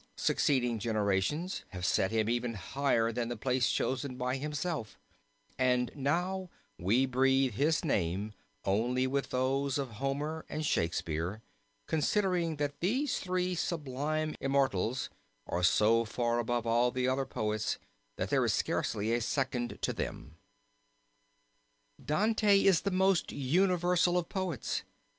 Succeeding 0.17 0.79
generations 0.79 1.63
have 1.73 1.85
set 1.85 2.09
him 2.09 2.27
even 2.27 2.55
higher 2.55 3.11
than 3.11 3.29
the 3.29 3.37
place 3.37 3.69
chosen 3.69 4.15
by 4.15 4.35
himself 4.37 4.97
and 5.59 5.91
now 5.93 6.49
we 6.79 7.05
breathe 7.05 7.53
his 7.53 7.85
name 7.85 8.33
only 8.65 9.05
with 9.05 9.29
those 9.29 9.77
of 9.77 9.91
Homer 9.97 10.43
and 10.49 10.65
Shakespeare, 10.65 11.43
considering 11.85 12.55
that 12.55 12.79
these 12.79 13.19
three 13.19 13.53
sublime 13.53 14.33
immortals 14.39 15.11
are 15.45 15.61
so 15.61 16.03
far 16.03 16.39
above 16.39 16.65
all 16.65 16.87
other 17.07 17.25
poets 17.27 17.77
that 18.15 18.31
there 18.31 18.43
is 18.43 18.53
scarcely 18.53 19.13
a 19.13 19.21
second 19.21 19.77
to 19.83 19.93
them. 19.93 20.35
Dante 22.03 22.63
is 22.63 22.81
the 22.81 22.89
most 22.89 23.31
universal 23.31 24.17
of 24.17 24.29
poets. 24.29 24.81